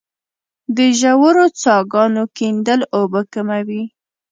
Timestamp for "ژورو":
0.99-1.45